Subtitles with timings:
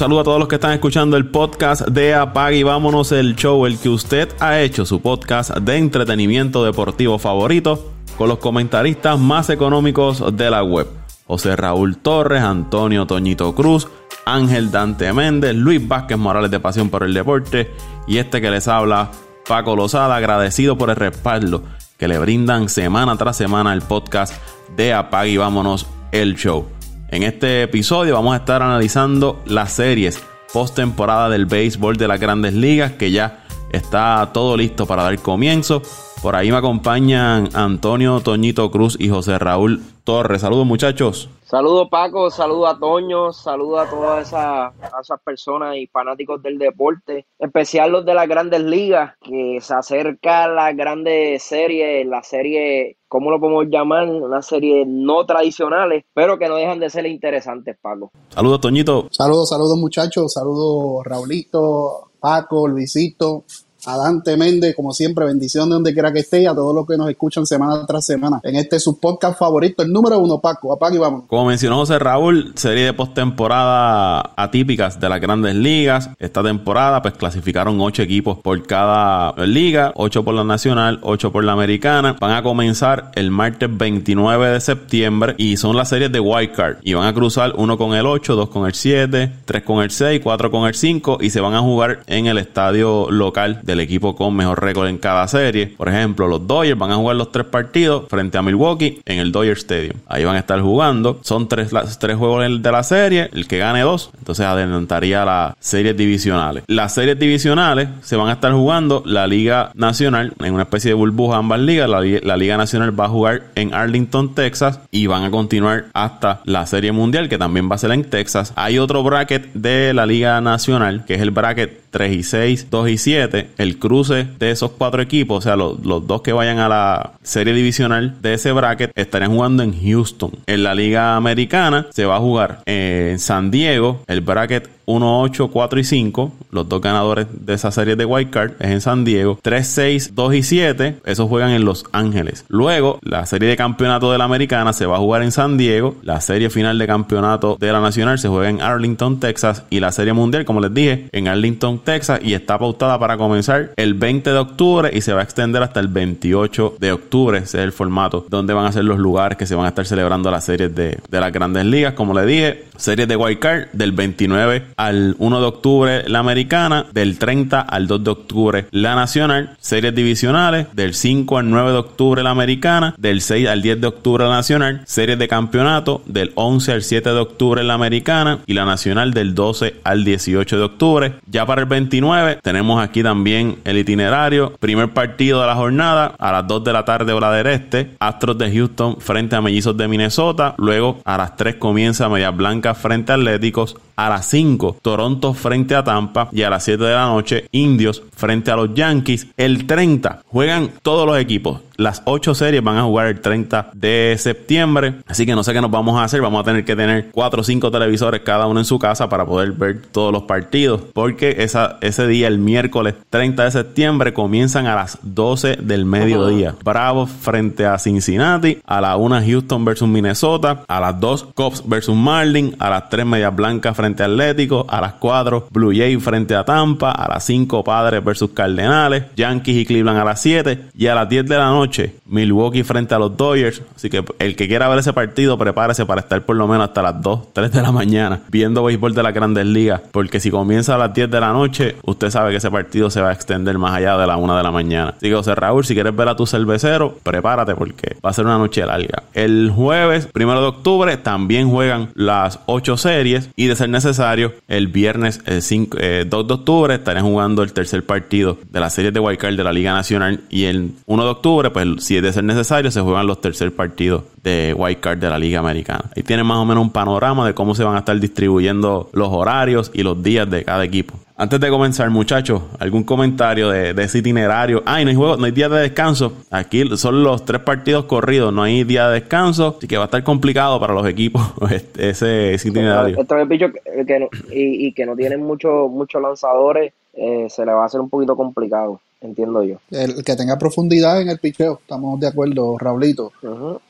[0.00, 3.66] Saludo a todos los que están escuchando el podcast de Apague y Vámonos el Show,
[3.66, 9.50] el que usted ha hecho su podcast de entretenimiento deportivo favorito con los comentaristas más
[9.50, 10.86] económicos de la web.
[11.26, 13.88] José Raúl Torres, Antonio Toñito Cruz,
[14.24, 17.70] Ángel Dante Méndez, Luis Vázquez Morales de Pasión por el Deporte
[18.06, 19.10] y este que les habla,
[19.46, 21.62] Paco Lozada, agradecido por el respaldo
[21.98, 24.32] que le brindan semana tras semana el podcast
[24.74, 26.79] de Apague y Vámonos el Show.
[27.12, 32.20] En este episodio vamos a estar analizando las series post temporada del béisbol de las
[32.20, 35.82] grandes ligas que ya está todo listo para dar comienzo.
[36.22, 40.42] Por ahí me acompañan Antonio Toñito Cruz y José Raúl Torres.
[40.42, 41.30] Saludos muchachos.
[41.44, 47.26] Saludos Paco, saludos a Toño, saludos a todas esas, esas personas y fanáticos del deporte,
[47.38, 52.98] en especial los de las grandes ligas, que se acerca la grande serie, la serie,
[53.08, 54.06] ¿cómo lo podemos llamar?
[54.06, 58.10] Una serie no tradicionales, pero que no dejan de ser interesantes, Paco.
[58.28, 59.08] Saludos Toñito.
[59.10, 63.44] Saludos, saludos muchachos, saludos Raulito, Paco, Luisito,
[63.86, 66.86] a Dante Méndez, como siempre, bendición de donde quiera que esté y a todos los
[66.86, 70.72] que nos escuchan semana tras semana en este su podcast favorito, el número uno, Paco.
[70.72, 71.24] Apague y vamos.
[71.26, 76.10] Como mencionó José Raúl, serie de postemporada atípicas de las grandes ligas.
[76.18, 81.44] Esta temporada, pues clasificaron ocho equipos por cada liga, ocho por la nacional, ocho por
[81.44, 82.16] la americana.
[82.20, 86.76] Van a comenzar el martes 29 de septiembre y son las series de Wild Card.
[86.82, 89.90] Y van a cruzar uno con el 8, dos con el 7, tres con el
[89.90, 93.80] 6, cuatro con el 5 y se van a jugar en el estadio local del
[93.80, 95.68] equipo con mejor récord en cada serie.
[95.76, 99.32] Por ejemplo, los Dodgers van a jugar los tres partidos frente a Milwaukee en el
[99.32, 99.96] Dodger Stadium.
[100.06, 101.20] Ahí van a estar jugando.
[101.22, 103.30] Son tres, tres juegos de la serie.
[103.32, 106.64] El que gane dos, entonces adelantaría las series divisionales.
[106.66, 110.94] Las series divisionales se van a estar jugando la Liga Nacional en una especie de
[110.94, 111.88] burbuja ambas ligas.
[111.88, 116.40] La, la Liga Nacional va a jugar en Arlington, Texas y van a continuar hasta
[116.44, 118.52] la Serie Mundial que también va a ser en Texas.
[118.56, 122.88] Hay otro bracket de la Liga Nacional que es el bracket 3 y 6, 2
[122.88, 126.68] y 7, el cruce de esos cuatro equipos, o sea, los, dos que vayan a
[126.68, 130.32] la serie divisional de ese bracket, estarían jugando en Houston.
[130.46, 135.48] En la Liga Americana se va a jugar en San Diego, el bracket 1, 8,
[135.48, 136.32] 4 y 5.
[136.50, 139.38] Los dos ganadores de esa serie de White Card es en San Diego.
[139.40, 140.96] 3, 6, 2 y 7.
[141.04, 142.44] Esos juegan en Los Ángeles.
[142.48, 145.94] Luego, la serie de campeonato de la americana se va a jugar en San Diego.
[146.02, 149.64] La serie final de campeonato de la nacional se juega en Arlington, Texas.
[149.70, 152.20] Y la serie mundial, como les dije, en Arlington, Texas.
[152.22, 155.78] Y está pautada para comenzar el 20 de octubre y se va a extender hasta
[155.80, 157.38] el 28 de octubre.
[157.38, 159.86] Ese es el formato donde van a ser los lugares que se van a estar
[159.86, 161.94] celebrando las series de, de las grandes ligas.
[161.94, 166.86] Como les dije, series de White Card del 29 al 1 de octubre la americana,
[166.92, 171.76] del 30 al 2 de octubre la nacional, series divisionales, del 5 al 9 de
[171.76, 176.32] octubre la americana, del 6 al 10 de octubre la nacional, series de campeonato, del
[176.34, 180.64] 11 al 7 de octubre la americana y la nacional del 12 al 18 de
[180.64, 181.14] octubre.
[181.26, 186.32] Ya para el 29 tenemos aquí también el itinerario, primer partido de la jornada a
[186.32, 189.88] las 2 de la tarde hora del este, Astros de Houston frente a Mellizos de
[189.88, 195.34] Minnesota, luego a las 3 comienza Media Blanca frente a Atléticos, a las 5 Toronto
[195.34, 199.28] frente a Tampa y a las 7 de la noche Indios frente a los Yankees.
[199.36, 201.60] El 30 juegan todos los equipos.
[201.80, 204.96] Las 8 series van a jugar el 30 de septiembre.
[205.06, 206.20] Así que no sé qué nos vamos a hacer.
[206.20, 209.24] Vamos a tener que tener 4 o 5 televisores cada uno en su casa para
[209.24, 210.82] poder ver todos los partidos.
[210.92, 216.54] Porque esa, ese día, el miércoles 30 de septiembre, comienzan a las 12 del mediodía.
[216.62, 218.58] Bravos frente a Cincinnati.
[218.66, 220.64] A la 1 Houston versus Minnesota.
[220.68, 222.56] A las 2 Cubs versus Marlin.
[222.58, 224.66] A las 3 Medias Blancas frente a Atlético.
[224.68, 226.90] A las 4 Blue Jay frente a Tampa.
[226.90, 229.04] A las 5 Padres versus Cardenales.
[229.16, 230.66] Yankees y Cleveland a las 7.
[230.76, 231.69] Y a las 10 de la noche
[232.06, 233.62] Milwaukee frente a los Dodgers.
[233.74, 236.82] Así que el que quiera ver ese partido, prepárese para estar por lo menos hasta
[236.82, 239.80] las 2, 3 de la mañana viendo béisbol de las grandes ligas.
[239.92, 243.00] Porque si comienza a las 10 de la noche, usted sabe que ese partido se
[243.00, 244.94] va a extender más allá de la 1 de la mañana.
[244.96, 248.26] Así que, José Raúl, si quieres ver a tu cervecero, prepárate porque va a ser
[248.26, 249.04] una noche larga.
[249.14, 254.68] El jueves, primero de octubre, también juegan las 8 series y de ser necesario, el
[254.68, 258.90] viernes el 5, 2 eh, de octubre estarán jugando el tercer partido de la serie
[258.90, 262.02] de Wildcard de la Liga Nacional y el 1 de octubre, pues pues, si es
[262.02, 265.90] de ser necesario, se juegan los tercer partidos de White Card de la Liga Americana.
[265.94, 269.08] Ahí tienen más o menos un panorama de cómo se van a estar distribuyendo los
[269.08, 270.94] horarios y los días de cada equipo.
[271.16, 274.62] Antes de comenzar, muchachos, algún comentario de, ese itinerario.
[274.64, 276.14] Ay, no hay juego, no hay día de descanso.
[276.30, 279.86] Aquí son los tres partidos corridos, no hay día de descanso, así que va a
[279.86, 282.98] estar complicado para los equipos este, ese, itinerario.
[282.98, 287.64] Esto es bicho que, y, que no tienen muchos muchos lanzadores, eh, se le va
[287.64, 289.56] a hacer un poquito complicado entiendo yo.
[289.70, 293.12] El que tenga profundidad en el picheo, estamos de acuerdo, Raulito.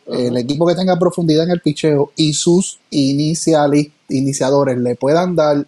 [0.07, 5.67] El equipo que tenga profundidad en el picheo y sus iniciales, iniciadores le puedan dar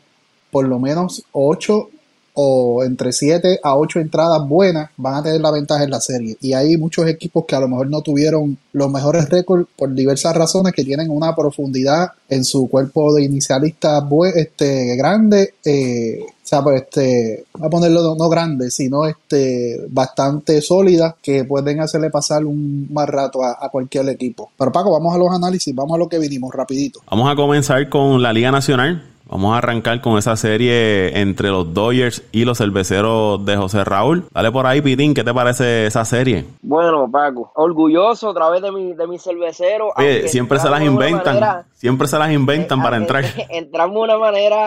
[0.50, 1.90] por lo menos 8
[2.34, 6.36] o entre 7 a 8 entradas buenas van a tener la ventaja en la serie.
[6.40, 10.34] Y hay muchos equipos que a lo mejor no tuvieron los mejores récords por diversas
[10.36, 14.02] razones que tienen una profundidad en su cuerpo de inicialistas
[14.34, 15.54] este, grande.
[15.64, 21.80] Eh, o sea, pues este, a ponerlo no grande, sino este, bastante sólida que pueden
[21.80, 24.50] hacerle pasar un más rato a cualquier equipo.
[24.58, 27.00] Pero Paco, vamos a los análisis, vamos a lo que vinimos rapidito.
[27.10, 29.11] Vamos a comenzar con la Liga Nacional.
[29.32, 34.24] Vamos a arrancar con esa serie entre los Dodgers y los cerveceros de José Raúl.
[34.30, 36.44] Dale por ahí, Pitín, ¿qué te parece esa serie?
[36.60, 39.88] Bueno, Paco, orgulloso otra vez de mi, de mi cervecero.
[39.96, 41.64] Oye, siempre se las inventan.
[41.72, 43.24] siempre se las inventan para entrar.
[43.48, 44.58] Entramos de una manera.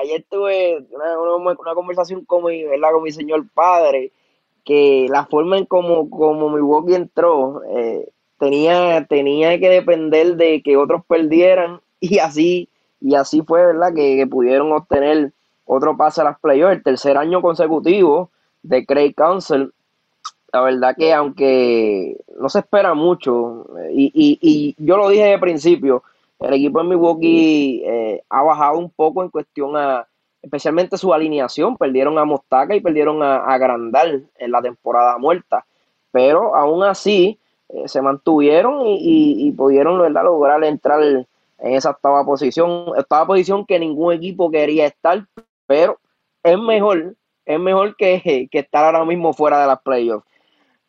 [0.00, 2.90] Ayer tuve una, una, conversación con mi, ¿verdad?
[2.94, 4.10] con mi señor padre.
[4.64, 8.08] Que la forma en como, como Milwaukee entró eh,
[8.40, 12.68] tenía, tenía que depender de que otros perdieran y así
[13.02, 13.92] y así fue, ¿verdad?
[13.94, 15.32] Que, pudieron obtener
[15.64, 18.30] otro pase a las playoffs, el tercer año consecutivo
[18.62, 19.72] de Craig Council.
[20.52, 26.02] La verdad que aunque no se espera mucho, y, y, yo lo dije de principio,
[26.40, 30.06] el equipo de Milwaukee eh, ha bajado un poco en cuestión a,
[30.42, 35.64] especialmente su alineación, perdieron a Mostaca y perdieron a, a Grandal en la temporada muerta,
[36.10, 37.38] pero aún así
[37.68, 40.24] eh, se mantuvieron y, y, pudieron ¿verdad?
[40.24, 41.26] lograr entrar
[41.62, 45.24] en esa octava posición, octava posición que ningún equipo quería estar,
[45.66, 45.98] pero
[46.42, 50.26] es mejor, es mejor que, que estar ahora mismo fuera de las playoffs.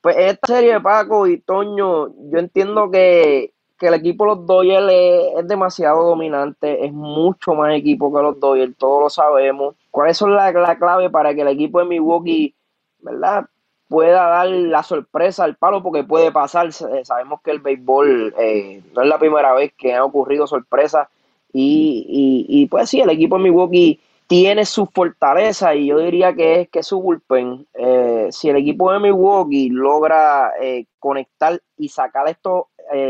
[0.01, 4.93] Pues esta serie de Paco y Toño, yo entiendo que, el equipo de los Dodgers
[5.37, 9.75] es, demasiado dominante, es mucho más equipo que los Dodgers, todos lo sabemos.
[9.91, 12.55] ¿Cuáles son las la clave para que el equipo de Milwaukee,
[12.99, 13.45] verdad,
[13.88, 16.68] pueda dar la sorpresa al palo porque puede pasar.
[16.68, 21.09] Eh, sabemos que el béisbol eh, no es la primera vez que ha ocurrido sorpresa
[21.56, 26.62] y, y, pues sí, el equipo de Milwaukee tiene su fortaleza y yo diría que
[26.62, 27.68] es que su bullpen.
[27.75, 30.51] Eh, si el equipo de Milwaukee logra
[30.97, 32.63] conectar y sacar estos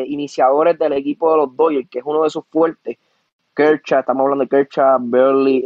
[0.06, 2.98] iniciadores del equipo de los Dodgers, que es uno de sus fuertes,
[3.56, 5.64] Kershaw, estamos hablando de Kershaw, Burley,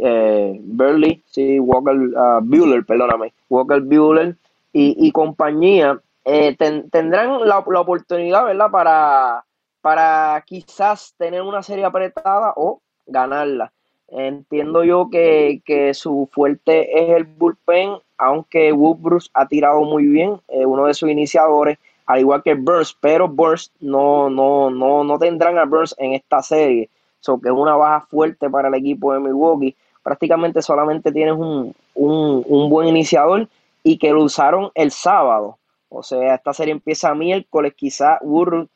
[0.62, 4.36] Burley, sí, Walker uh, Bueller, perdóname, Walker Bueller,
[4.72, 8.70] y, compañía eh, tendrán la, oportunidad, ¿verdad?
[8.70, 9.44] Para,
[9.80, 13.72] para quizás tener una serie apretada o ganarla.
[14.10, 20.64] Entiendo yo que, su fuerte es el bullpen, aunque Woodbruce ha tirado muy bien, eh,
[20.64, 25.58] uno de sus iniciadores, al igual que Burns, pero Burns no, no, no, no tendrán
[25.58, 26.88] a Burns en esta serie,
[27.20, 29.76] so que es una baja fuerte para el equipo de Milwaukee.
[30.02, 33.46] Prácticamente solamente tienes un, un, un buen iniciador
[33.88, 35.58] y que lo usaron el sábado.
[35.88, 38.68] O sea, esta serie empieza miércoles, quizá Woodruff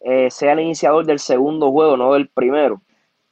[0.00, 2.80] eh, sea el iniciador del segundo juego, no del primero.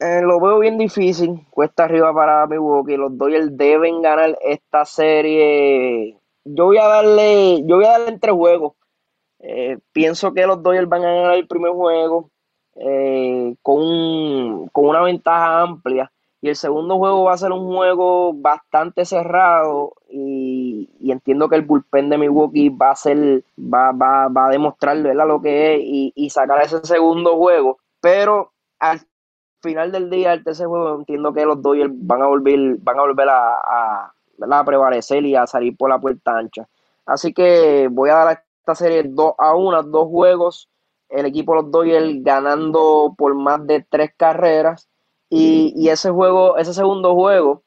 [0.00, 2.96] Eh, lo veo bien difícil, cuesta arriba para Milwaukee.
[2.96, 6.17] Los Dodgers deben ganar esta serie.
[6.44, 8.72] Yo voy a darle, yo voy a darle en tres juegos.
[9.39, 12.32] Eh, pienso que los Dodgers van a ganar el primer juego
[13.62, 16.10] con, con una ventaja amplia.
[16.40, 21.62] Y el segundo juego va a ser un juego bastante cerrado y, entiendo que el
[21.62, 25.80] bullpen de Milwaukee va a ser, va, va, va a demostrar lo que es
[26.14, 27.78] y, sacar ese segundo juego.
[28.00, 29.00] Pero al
[29.60, 33.02] final del día, el tercer juego, entiendo que los Dodgers van a volver, van a
[33.02, 36.68] volver a, a, prevalecer y a salir por la puerta ancha.
[37.04, 40.68] Así que voy a dar esta serie 2 a 1, dos juegos.
[41.08, 44.88] El equipo de los Dodgers ganando por más de tres carreras
[45.31, 47.63] y, ese juego, ese segundo juego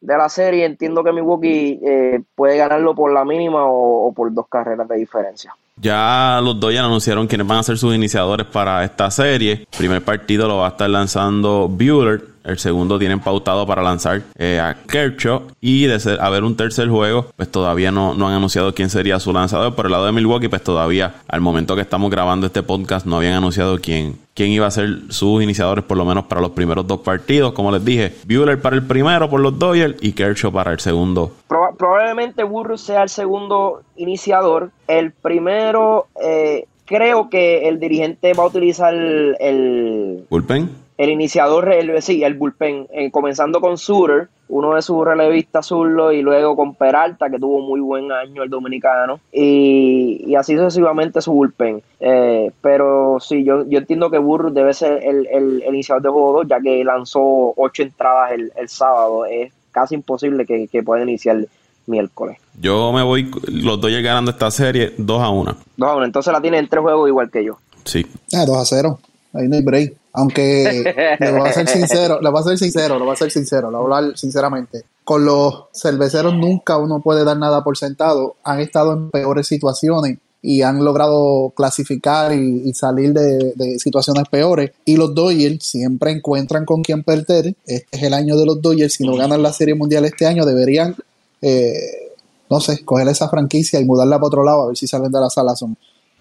[0.00, 4.46] de la serie, entiendo que Milwaukee eh, puede ganarlo por la mínima o, por dos
[4.48, 5.54] carreras de diferencia.
[5.76, 9.52] Ya los Dodgers anunciaron quiénes van a ser sus iniciadores para esta serie.
[9.52, 14.22] El primer partido lo va a estar lanzando Bueller el segundo tienen pautado para lanzar
[14.36, 15.42] eh, a Kershaw.
[15.60, 19.18] Y de ser, haber un tercer juego, pues todavía no, no han anunciado quién sería
[19.18, 19.74] su lanzador.
[19.74, 23.16] Por el lado de Milwaukee, pues todavía al momento que estamos grabando este podcast no
[23.16, 26.86] habían anunciado quién, quién iba a ser sus iniciadores, por lo menos para los primeros
[26.86, 27.52] dos partidos.
[27.52, 31.32] Como les dije, Bueller para el primero por los Dodgers y Kershaw para el segundo.
[31.48, 34.70] probablemente Burroughs sea el segundo iniciador.
[34.86, 41.72] El primero, eh, creo que el dirigente va a utilizar el, el bullpen el iniciador,
[41.72, 46.54] el, sí, el bullpen, eh, comenzando con Suter, uno de sus relevistas zurdo, y luego
[46.54, 51.82] con Peralta, que tuvo muy buen año el dominicano, y, así sucesivamente su bullpen.
[51.98, 56.32] Eh, pero sí, yo, yo entiendo que Burr debe ser el, el, iniciador de juego
[56.34, 59.24] 2, ya que lanzó ocho entradas el, el sábado.
[59.26, 61.38] Es casi imposible que, que pueda iniciar
[61.86, 62.38] miércoles.
[62.60, 65.56] Yo me voy, los doy ganando esta serie 2 a 1.
[65.76, 67.58] 2 a 1, entonces la tiene en tres juegos igual que yo.
[67.84, 68.06] Sí.
[68.32, 68.98] Ah, 2 a 0.
[69.34, 69.96] Ahí no hay break.
[70.12, 70.84] Aunque
[71.20, 73.70] le voy a ser sincero, le voy a ser sincero, le voy a ser sincero,
[73.70, 74.84] le voy a hablar sinceramente.
[75.04, 78.36] Con los cerveceros nunca uno puede dar nada por sentado.
[78.44, 84.72] Han estado en peores situaciones y han logrado clasificar y, salir de, situaciones peores.
[84.84, 87.54] Y los Dodgers siempre encuentran con quien perder.
[87.66, 88.92] Este es el año de los Dodgers.
[88.92, 90.94] Si no ganan la Serie Mundial este año, deberían,
[91.40, 92.12] eh,
[92.50, 95.20] no sé, coger esa franquicia y mudarla para otro lado a ver si salen de
[95.20, 95.54] la sala.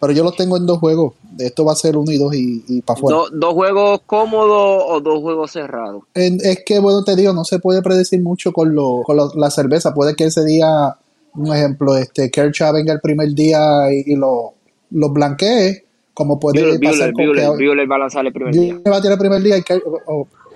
[0.03, 1.13] Pero yo los tengo en dos juegos.
[1.39, 3.19] Esto va a ser uno y dos y, para afuera.
[3.31, 6.03] ¿Dos juegos cómodos o dos juegos cerrados?
[6.13, 9.93] es que, bueno, te digo, no se puede predecir mucho con, lo, con la cerveza.
[9.93, 10.97] Puede que ese día
[11.35, 13.59] un ejemplo, este Kershaw venga el primer día
[13.91, 14.53] y, lo,
[14.91, 18.79] lo blanquee, como puede pasar con Buehler, va a lanzar el primer día.
[18.89, 19.63] va a tirar el primer día y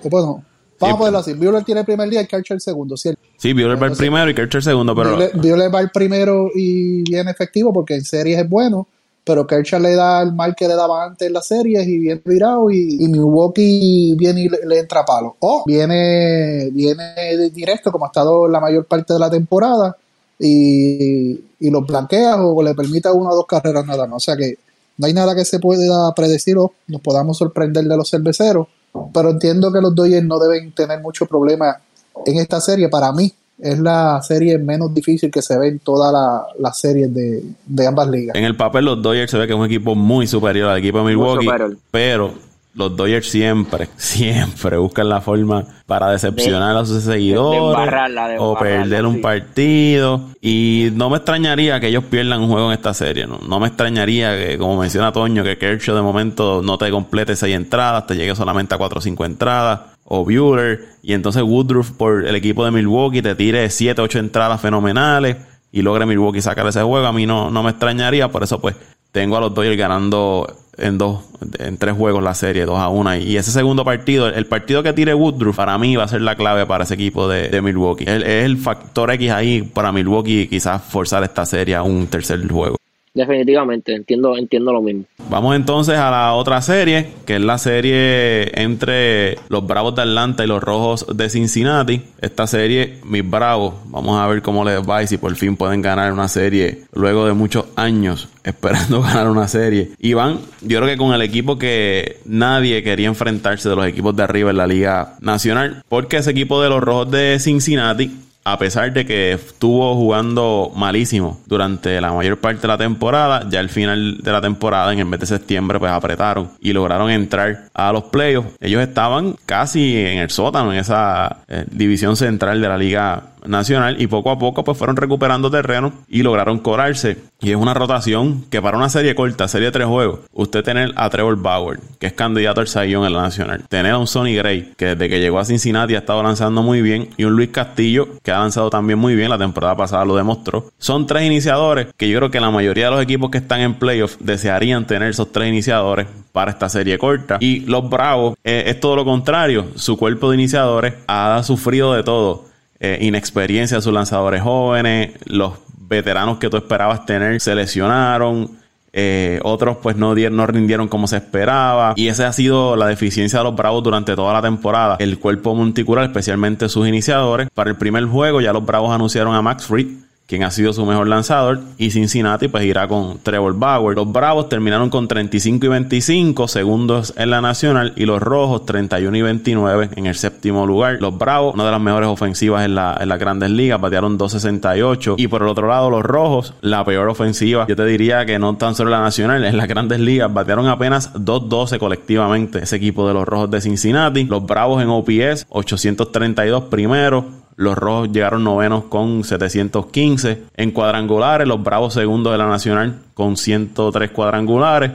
[0.09, 0.43] bueno,
[0.79, 3.21] vamos a ponerlo así, Buehler tiene el primer día y Kershaw el segundo, ¿cierto?
[3.37, 5.17] Sí, Buehler va el primero y Kershaw el segundo, pero...
[5.33, 8.87] Buehler, va el primero y viene efectivo porque en series es bueno,
[9.27, 12.21] pero Kershaw le da el mal que le daba antes en las series y viene
[12.23, 15.35] virado y, y Milwaukee viene y le, entra palo.
[15.39, 19.97] O viene, viene directo como ha estado la mayor parte de la temporada
[20.39, 24.15] y, y los blanquea o le permita una o dos carreras nada más.
[24.15, 24.57] O sea que
[24.97, 28.67] no hay nada que se pueda predecir o nos podamos sorprender de los cerveceros,
[29.13, 31.81] pero entiendo que los Dodgers no deben tener mucho problema
[32.25, 32.87] en esta serie.
[32.87, 36.13] Para mí es la serie menos difícil que se ve en todas
[36.59, 38.35] las series de, de, ambas ligas.
[38.35, 40.99] En el papel los Dodgers se ve que es un equipo muy superior al equipo
[40.99, 41.47] de Milwaukee,
[41.89, 42.33] pero
[42.77, 49.19] los Dodgers siempre, siempre buscan la forma para decepcionar a sus seguidores o perder un
[49.19, 50.21] partido.
[50.41, 53.25] Y no me extrañaría que ellos pierdan un juego en esta serie.
[53.25, 57.35] No, no me extrañaría que, como menciona Toño, que Kershaw de momento no te complete
[57.35, 59.79] seis entradas, te llegue solamente a cuatro o cinco entradas.
[60.09, 64.61] O Bueller, y entonces Woodruff por el equipo de Milwaukee te tire siete, ocho entradas
[64.61, 65.35] fenomenales
[65.71, 67.05] y logre Milwaukee sacar ese juego.
[67.07, 68.75] A mí no, no me extrañaría, por eso pues
[69.17, 70.47] tengo a los Dodgers ganando
[70.77, 71.23] en dos,
[71.57, 73.17] en tres juegos la serie, dos a una.
[73.17, 76.35] Y ese segundo partido, el partido que tire Woodruff, para mí va a ser la
[76.35, 78.03] clave para ese equipo de, Milwaukee.
[78.03, 82.47] Es, es el factor X ahí para Milwaukee quizás forzar esta serie a un tercer
[82.47, 82.77] juego.
[83.17, 85.05] Definitivamente, entiendo, entiendo lo mismo.
[85.27, 90.43] Vamos entonces a la otra serie, que es la serie entre los Bravos de Atlanta
[90.43, 92.03] y los Rojos de Cincinnati.
[92.21, 95.81] Esta serie, mis Bravos, vamos a ver cómo les va y si por fin pueden
[95.81, 99.89] ganar una serie luego de muchos años esperando ganar una serie.
[99.97, 104.15] Y van, yo creo que con el equipo que nadie quería enfrentarse de los equipos
[104.15, 108.57] de arriba en la Liga Nacional, porque ese equipo de los Rojos de Cincinnati a
[108.57, 113.67] pesar de que estuvo jugando malísimo durante la mayor parte de la temporada, ya al
[113.67, 117.91] final de la temporada, en el mes de septiembre, pues apretaron y lograron entrar a
[117.91, 118.51] los playoffs.
[118.61, 124.01] Ellos estaban casi en el sótano, en esa eh, división central de la Liga Nacional
[124.01, 127.17] y poco a poco pues fueron recuperando terreno y lograron cobrarse.
[127.39, 130.91] Y es una rotación que para una serie corta, serie de tres juegos, usted tener
[130.95, 134.35] a Trevor Bauer, que es candidato al Sayón en la Nacional, tener a un Sonny
[134.35, 137.49] Gray, que desde que llegó a Cincinnati ha estado lanzando muy bien, y un Luis
[137.49, 140.71] Castillo, que ha lanzado también muy bien, la temporada pasada lo demostró.
[140.79, 143.75] Son tres iniciadores que yo creo que la mayoría de los equipos que están en
[143.75, 147.37] playoffs desearían tener esos tres iniciadores para esta serie corta.
[147.39, 152.03] Y los Bravos eh, es todo lo contrario, su cuerpo de iniciadores ha sufrido de
[152.03, 152.46] todo
[152.79, 158.57] eh, inexperiencia de sus lanzadores jóvenes, los veteranos que tú esperabas tener se lesionaron.
[158.93, 163.39] Eh, otros pues no, no rindieron como se esperaba y esa ha sido la deficiencia
[163.39, 167.75] de los Bravos durante toda la temporada el cuerpo monticular especialmente sus iniciadores para el
[167.75, 169.87] primer juego ya los Bravos anunciaron a Max Fried
[170.27, 173.95] quien ha sido su mejor lanzador, y Cincinnati pues irá con Trevor Bauer.
[173.95, 179.17] Los Bravos terminaron con 35 y 25 segundos en la nacional y los Rojos 31
[179.17, 180.97] y 29 en el séptimo lugar.
[180.99, 185.15] Los Bravos, una de las mejores ofensivas en, la, en las grandes ligas, batearon 2.68
[185.17, 188.57] y por el otro lado los Rojos, la peor ofensiva, yo te diría que no
[188.57, 193.07] tan solo en la nacional, en las grandes ligas batearon apenas 2.12 colectivamente ese equipo
[193.07, 194.25] de los Rojos de Cincinnati.
[194.25, 197.25] Los Bravos en OPS 832 primero,
[197.57, 200.43] los rojos llegaron novenos con 715.
[200.55, 204.91] En cuadrangulares, los bravos segundos de la Nacional con 103 cuadrangulares.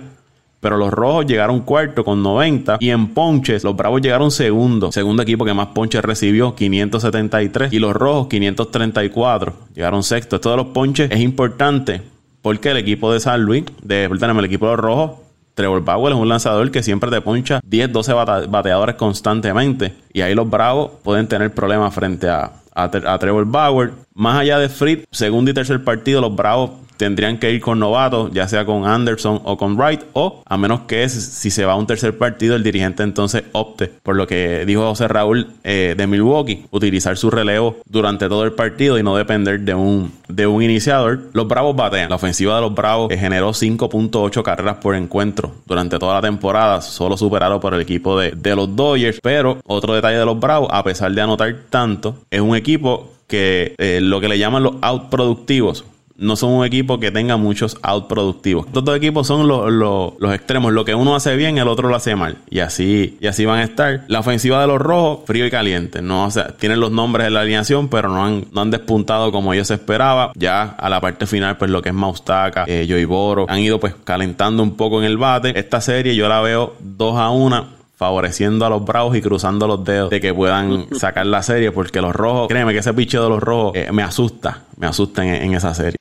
[0.61, 2.77] Pero los rojos llegaron cuarto con 90.
[2.79, 4.93] Y en ponches, los bravos llegaron segundo.
[4.93, 7.73] Segundo equipo que más ponches recibió, 573.
[7.73, 9.53] Y los rojos, 534.
[9.75, 10.37] Llegaron sexto.
[10.37, 12.01] Esto de los ponches es importante
[12.43, 15.11] porque el equipo de San Luis, de, el equipo de los rojos,
[15.55, 18.13] Trevor Bauer es un lanzador que siempre te poncha 10, 12
[18.49, 19.95] bateadores constantemente.
[20.13, 23.93] Y ahí los Bravos pueden tener problemas frente a, a, Trevor Bauer.
[24.15, 26.71] Más allá de Fritz, segundo y tercer partido, los Bravos
[27.03, 30.83] tendrían que ir con novatos, ya sea con Anderson o con Wright, o a menos
[30.83, 34.65] que si se va a un tercer partido, el dirigente entonces opte por lo que
[34.65, 39.17] dijo José Raúl eh, de Milwaukee, utilizar su relevo durante todo el partido y no
[39.17, 41.19] depender de un, de un iniciador.
[41.33, 42.09] Los Bravos batean.
[42.09, 47.17] La ofensiva de los Bravos generó 5.8 carreras por encuentro durante toda la temporada, solo
[47.17, 49.19] superado por el equipo de, de los Dodgers.
[49.21, 53.75] Pero otro detalle de los Bravos, a pesar de anotar tanto, es un equipo que
[53.79, 55.87] eh, lo que le llaman los outproductivos
[56.23, 58.67] no son un equipo que tenga muchos out productivos.
[58.67, 60.73] Estos dos equipos son los, extremos.
[60.73, 62.39] Lo que uno hace bien, el otro lo hace mal.
[62.49, 64.05] Y así, y así van a estar.
[64.09, 66.01] La ofensiva de los rojos, frío y caliente.
[66.01, 69.33] No, o sea, tienen los nombres de la alineación, pero no han, no han despuntado
[69.33, 70.31] como ellos esperaban.
[70.35, 73.81] Ya a la parte final, pues lo que es Maustaka, eh, Joy Boro, han ido
[73.81, 75.59] pues calentando un poco en el bate.
[75.59, 79.85] Esta serie yo la veo 2 a 1 favoreciendo a los Bravos y cruzando los
[79.85, 83.29] dedos de que puedan sacar la serie, porque los rojos, créeme que ese picheo de
[83.29, 85.97] los rojos eh, me asusta, me asusta en, esa serie.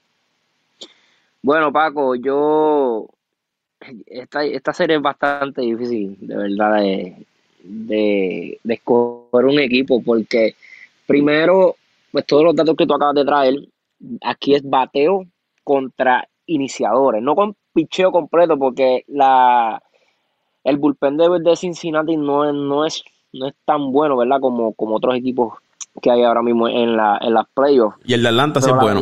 [1.41, 3.07] Bueno, Paco, yo.
[4.05, 7.25] Esta, esta serie es bastante difícil, de verdad, de,
[7.63, 10.55] de, escoger un equipo, porque
[11.07, 11.75] primero,
[12.11, 13.55] pues todos los datos que tú acabas de traer,
[14.23, 15.25] aquí es bateo
[15.63, 19.81] contra iniciadores, no con picheo completo, porque la
[20.63, 24.39] el bullpen de, de Cincinnati no es, no es, no es tan bueno, ¿verdad?
[24.39, 25.53] Como, como otros equipos
[26.01, 27.97] que hay ahora mismo en, la, en las playoffs.
[28.05, 29.01] Y el de Atlanta sí es bueno.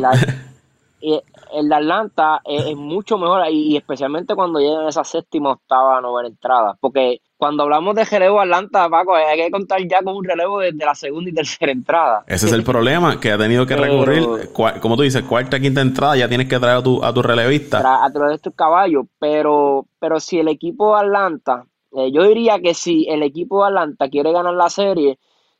[1.01, 6.77] El de Atlanta es, mucho mejor y, especialmente cuando llegan esa séptima, octava, novena entrada.
[6.79, 10.85] Porque cuando hablamos de relevo Atlanta, Paco, hay que contar ya con un relevo desde
[10.85, 12.23] la segunda y tercera entrada.
[12.27, 14.51] Ese es el problema, que ha tenido que recurrir,
[14.81, 17.79] como tú dices, cuarta, quinta entrada, ya tienes que traer a tu, a tu relevista.
[17.79, 22.59] A traer a tu caballo, pero, pero si el equipo de Atlanta, eh, yo diría
[22.59, 25.17] que si el equipo de Atlanta quiere ganar la serie,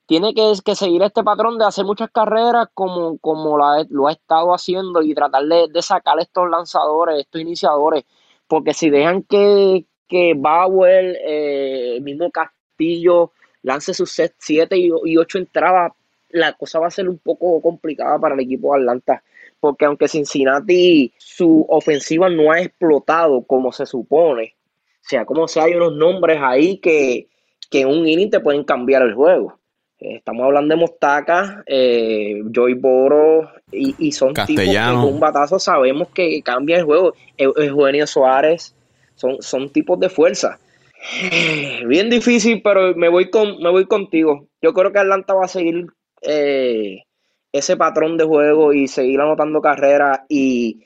[0.10, 4.56] tiene que, que, seguir este patrón de hacer muchas carreras como, como lo ha estado
[4.56, 8.06] haciendo y tratar de, sacar estos lanzadores, estos iniciadores,
[8.48, 15.92] porque si dejan que, que Bauer, eh, mismo Castillo, lance sus 7 y 8 entradas,
[16.32, 19.24] la cosa va a ser un poco complicada para el equipo de Atlanta,
[19.60, 24.56] porque aunque Cincinnati su ofensiva no ha explotado como se supone,
[25.02, 27.28] sea como sea, hay unos nombres ahí que,
[27.70, 29.59] que en un inning te pueden cambiar el juego.
[30.00, 36.08] Estamos hablando de Mostaca, eh, Joy Boro y, son tipos que con un batazo sabemos
[36.10, 37.14] que cambia el juego.
[37.38, 38.74] Eugenio Suárez
[39.16, 40.58] son, son tipos de fuerza.
[41.88, 44.48] Bien difícil, pero me voy con me voy contigo.
[44.62, 45.88] Yo creo que Atlanta va a seguir
[46.22, 47.04] eh,
[47.52, 50.86] ese patrón de juego y seguir anotando carreras y,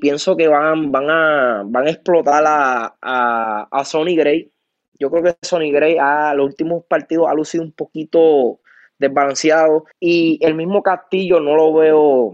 [0.00, 4.52] pienso que van, van, a, van a explotar a, a, a Sonny Gray
[5.00, 8.60] yo creo que Sonny Gray a los últimos partidos ha lucido un poquito
[8.98, 12.32] desbalanceado y el mismo Castillo no lo veo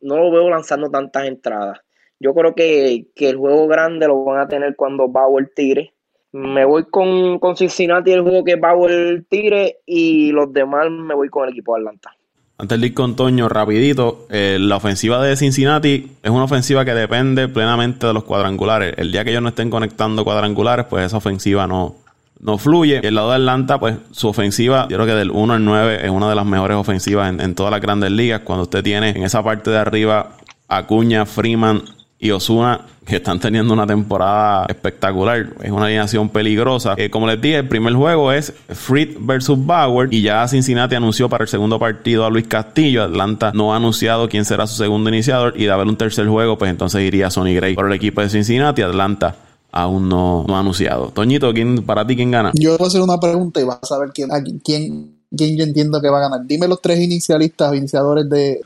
[0.00, 1.80] no lo veo lanzando tantas entradas.
[2.20, 5.94] Yo creo que, el juego grande lo van a tener cuando Bauer tire.
[6.32, 11.28] Me voy con, con Cincinnati el juego que Bauer tire y los demás me voy
[11.28, 12.10] con el equipo de Atlanta.
[12.56, 16.94] Antes de ir con Toño, rapidito, eh, la ofensiva de Cincinnati es una ofensiva que
[16.94, 18.94] depende plenamente de los cuadrangulares.
[18.96, 21.96] El día que ellos no estén conectando cuadrangulares, pues esa ofensiva no,
[22.40, 23.00] no fluye.
[23.02, 26.10] El lado de Atlanta, pues su ofensiva, yo creo que del 1 al 9 es
[26.10, 28.42] una de las mejores ofensivas en, todas las grandes ligas.
[28.44, 30.36] Cuando usted tiene en esa parte de arriba
[30.68, 31.82] Acuña, Freeman
[32.18, 35.46] y Osuna, que están teniendo una temporada espectacular.
[35.62, 36.94] Es una alineación peligrosa.
[36.96, 40.08] Eh, como les dije, el primer juego es Fried versus Bauer.
[40.12, 43.02] Y ya Cincinnati anunció para el segundo partido a Luis Castillo.
[43.02, 45.54] Atlanta no ha anunciado quién será su segundo iniciador.
[45.56, 48.30] Y de haber un tercer juego, pues entonces iría Sonny Gray por el equipo de
[48.30, 48.82] Cincinnati.
[48.82, 49.36] Atlanta
[49.74, 51.08] aún no, no ha anunciado.
[51.08, 52.52] Toñito, ¿quién, para ti, ¿quién gana?
[52.54, 54.30] Yo voy a hacer una pregunta y vas a saber quién,
[54.64, 56.46] quién, quién yo entiendo que va a ganar.
[56.46, 58.60] Dime los tres inicialistas o iniciadores de...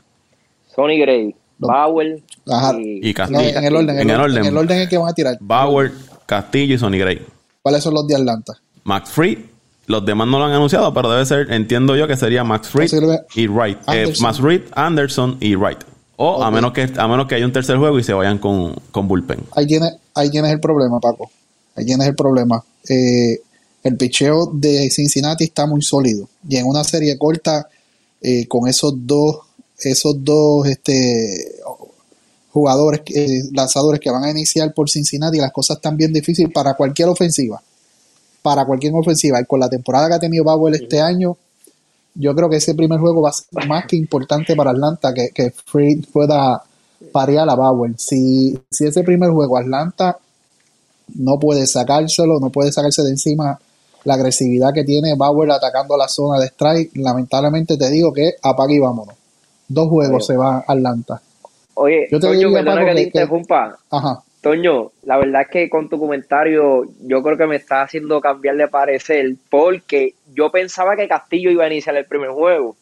[0.75, 2.21] Sonny Gray, Bauer
[2.77, 3.39] y, Castillo.
[3.39, 5.37] en, el orden, en, el orden, en el orden en que van a tirar.
[5.41, 5.91] Bauer,
[6.27, 7.25] Castillo y Sonny Gray.
[7.63, 8.53] ¿Cuáles son los de Atlanta?
[8.83, 9.45] Max Free.
[9.87, 12.91] Los demás no lo han anunciado, pero debe ser, entiendo yo que sería Max Fried
[13.33, 13.79] y Wright.
[13.91, 15.79] Eh, Max Fried, Anderson y Wright.
[16.21, 18.75] O a menos que a menos que haya un tercer juego y se vayan con,
[18.91, 19.39] con bullpen.
[19.55, 21.31] Ahí tiene, ahí tienes el problema, Paco.
[21.77, 22.61] Ahí tienes el problema.
[22.89, 23.39] Eh,
[23.83, 26.27] el picheo de Cincinnati está muy sólido.
[26.49, 27.69] Y en una serie corta,
[28.21, 29.37] eh, con esos dos,
[29.79, 31.55] esos dos este,
[32.51, 36.73] jugadores, eh, lanzadores que van a iniciar por Cincinnati, las cosas están bien difíciles para
[36.73, 37.63] cualquier ofensiva.
[38.41, 39.39] Para cualquier ofensiva.
[39.39, 41.37] Y con la temporada que ha tenido Bauer este año,
[42.15, 45.29] yo creo que ese primer juego va a ser más que importante para Atlanta que,
[45.33, 46.63] que Freed pueda
[47.11, 47.93] parear a Bauer.
[47.97, 50.17] Si, si ese primer juego Atlanta
[51.15, 53.59] no puede sacárselo, no puede sacarse de encima
[54.03, 58.75] la agresividad que tiene Bauer atacando la zona de strike, lamentablemente te digo que apague
[58.75, 59.15] y vámonos.
[59.67, 61.21] Dos juegos se va Atlanta.
[61.75, 63.45] Oye, Yo te Toño, diría, Paco, que que-.
[63.91, 64.23] Ajá.
[64.41, 68.55] Toño, la verdad es que con tu comentario yo creo que me está haciendo cambiar
[68.55, 72.77] de parecer porque yo pensaba que Castillo iba a iniciar el primer juego.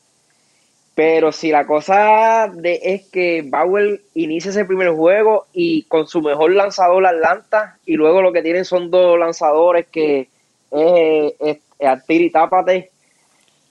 [0.94, 6.22] Pero si la cosa de, es que Bauer inicia ese primer juego y con su
[6.22, 10.28] mejor lanzador Atlanta y luego lo que tienen son dos lanzadores que
[10.72, 12.92] es, es, es Artir y Tápate,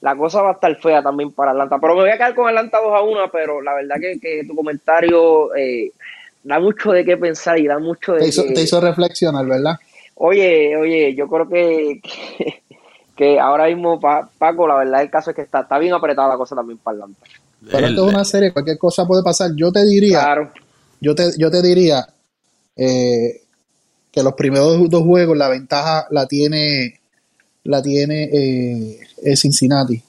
[0.01, 1.79] la cosa va a estar fea también para Atlanta.
[1.81, 4.45] Pero me voy a quedar con Atlanta 2 a 1, pero la verdad que, que
[4.47, 5.91] tu comentario eh,
[6.47, 9.45] da mucho de qué pensar y da mucho de Te hizo, que- te hizo reflexionar,
[9.47, 9.75] ¿verdad?
[10.15, 12.63] Oye, oye, yo creo que, que,
[13.17, 16.29] que ahora mismo, Pa- Paco, la verdad el caso es que está, está bien apretada
[16.29, 17.21] la cosa también para Atlanta.
[17.71, 19.51] Pero esto es una serie, cualquier cosa puede pasar.
[19.57, 20.53] Yo te diría, Claro,
[21.01, 22.07] yo te, yo te diría
[22.77, 23.43] eh,
[24.13, 27.01] que los primeros dos juegos la ventaja la tiene
[27.65, 30.01] la tiene eh, eh, Cincinnati.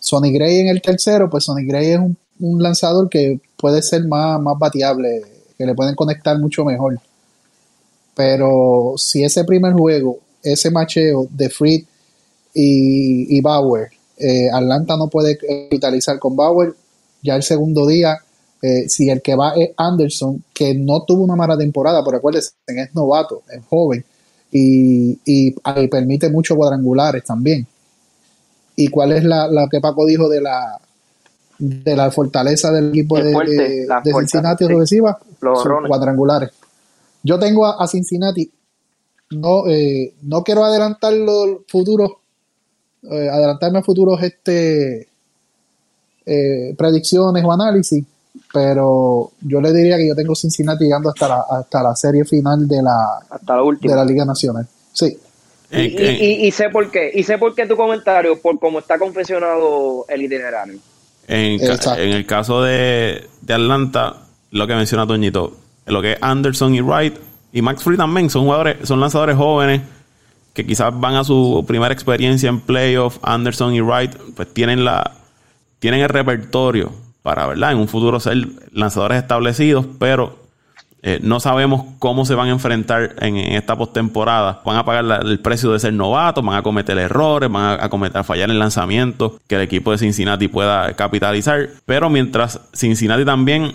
[0.00, 4.04] Sonny Gray en el tercero, pues Sonny Gray es un, un lanzador que puede ser
[4.06, 5.22] más, más bateable,
[5.58, 6.98] que le pueden conectar mucho mejor.
[8.14, 11.84] Pero si ese primer juego, ese macheo de Fried
[12.54, 16.74] y, Bauer, eh, Atlanta no puede capitalizar con Bauer,
[17.22, 18.18] ya el segundo día,
[18.62, 22.50] eh, si el que va es Anderson, que no tuvo una mala temporada, pero acuérdense,
[22.66, 24.04] es novato, es joven,
[24.50, 25.54] y, y
[25.88, 27.66] permite muchos cuadrangulares también.
[28.74, 30.80] ¿Y cuál es la que Paco dijo de la
[31.58, 34.72] de la fortaleza del equipo de, fuerte, de- de Cincinnati sí.
[34.72, 35.18] ofensiva?
[35.40, 35.88] Los honrones.
[35.88, 36.50] cuadrangulares.
[37.22, 38.50] Yo tengo a, a Cincinnati,
[39.30, 42.12] no, eh, no quiero adelantar los futuros,
[43.02, 45.08] eh, adelantarme a futuros este
[46.26, 48.04] eh, predicciones o análisis,
[48.52, 52.66] pero yo le diría que yo tengo Cincinnati llegando hasta la, hasta la serie final
[52.68, 53.94] de la, hasta la de última.
[53.96, 54.66] la Liga Nacional.
[54.92, 55.16] Sí,
[55.70, 56.06] Y, y-
[56.42, 60.04] y- y sé por qué, y sé por qué tu comentario, por cómo está confeccionado
[60.08, 60.78] el itinerario.
[61.28, 64.16] En, el caso de, de Atlanta,
[64.50, 67.14] lo que menciona Toñito, lo que es Anderson y Wright
[67.52, 69.82] y Max Free también son jugadores, son lanzadores jóvenes
[70.54, 73.18] que quizás van a su primera experiencia en playoff.
[73.22, 75.12] Anderson y Wright, pues tienen la,
[75.78, 77.72] tienen el repertorio para, ¿verdad?
[77.72, 78.36] En un futuro ser
[78.72, 80.47] lanzadores establecidos, pero
[81.02, 84.60] eh, no sabemos cómo se van a enfrentar en, en esta postemporada.
[84.64, 87.84] Van a pagar la- el precio de ser novatos, van a cometer errores, van a,
[87.84, 91.68] a cometer, a fallar en lanzamientos que el equipo de Cincinnati pueda capitalizar.
[91.86, 93.72] Pero mientras Cincinnati también,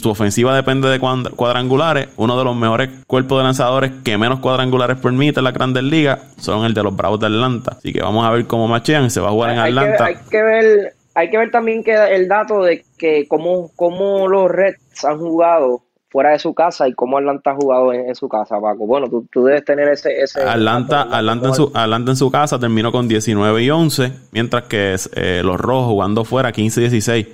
[0.00, 4.96] su ofensiva depende de cuadrangulares, uno de los mejores cuerpos de lanzadores que menos cuadrangulares
[4.98, 7.76] permite en la Grandes Ligas son el de los Bravos de Atlanta.
[7.78, 9.08] Así que vamos a ver cómo machean.
[9.10, 10.04] Se va a jugar en Hay que, Atlanta.
[10.04, 14.50] hay que ver, hay que ver también que el dato de que cómo, cómo los
[14.50, 18.28] Reds han jugado fuera de su casa y cómo Atlanta ha jugado en, en su
[18.28, 18.86] casa, Paco.
[18.86, 20.20] Bueno, tú, tú debes tener ese...
[20.20, 24.64] ese Atlanta, Atlanta, en su, Atlanta en su casa terminó con 19 y 11, mientras
[24.64, 27.26] que eh, los rojos jugando fuera 15 y 16.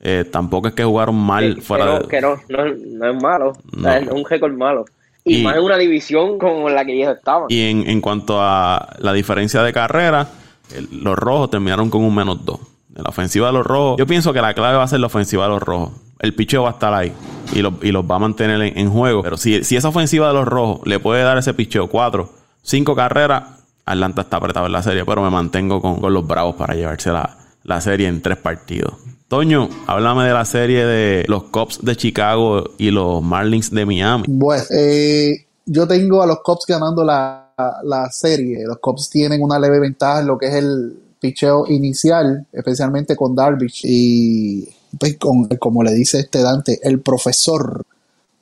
[0.00, 2.08] Eh, tampoco es que jugaron mal que, fuera que no, de...
[2.08, 4.06] que no, no, no es malo, O sea, No.
[4.06, 4.84] es un récord malo.
[5.24, 7.46] Y, Y- más en una división como la que ellos estaban.
[7.48, 10.28] Y en, en cuanto a la diferencia de carrera,
[10.74, 12.58] el- los rojos terminaron con un menos 2.
[12.96, 15.06] En la ofensiva de los rojos, yo pienso que la clave va a ser la
[15.06, 15.90] ofensiva de los rojos.
[16.18, 17.12] El picheo va a estar ahí
[17.52, 19.22] y, lo- y los va a mantener en, juego.
[19.22, 22.30] Pero si, si esa ofensiva de los rojos le puede dar ese picheo 4,
[22.62, 23.44] 5 carreras,
[23.84, 25.04] Atlanta está apretado en la serie.
[25.04, 28.94] Pero me mantengo con, con los bravos para llevarse la, la serie en tres partidos.
[29.28, 34.24] Toño, háblame de la serie de los Cubs de Chicago y los Marlins de Miami.
[34.28, 37.52] Bueno, eh, yo tengo a los Cubs ganando la,
[37.82, 38.64] la serie.
[38.66, 43.34] Los Cubs tienen una leve ventaja en lo que es el picheo inicial, especialmente con
[43.34, 47.84] Darvish y pues, con, como le dice este Dante, el profesor.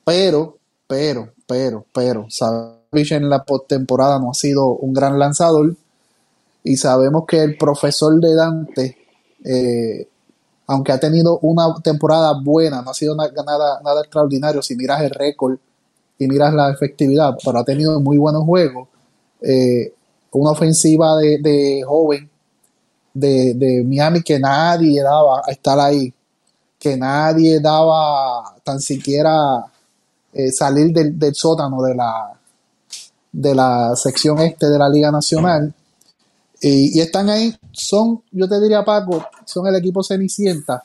[0.03, 5.75] Pero, pero, pero, pero, Darvish en la postemporada no ha sido un gran lanzador
[6.63, 8.97] y sabemos que el profesor de Dante,
[9.43, 10.07] eh,
[10.67, 15.01] aunque ha tenido una temporada buena, no ha sido na- nada, nada extraordinario si miras
[15.01, 15.57] el récord
[16.17, 18.87] y miras la efectividad, pero ha tenido muy buenos juegos.
[19.41, 19.93] Eh,
[20.31, 22.29] una ofensiva de, de joven
[23.13, 26.13] de, de Miami que nadie daba a estar ahí,
[26.85, 29.65] que nadie daba tan siquiera
[30.31, 32.31] eh, salir del, del sótano de la,
[33.31, 35.73] de la sección este de la Liga Nacional.
[36.61, 40.83] Y, están ahí, son, yo te diría Paco, son el equipo Cenicienta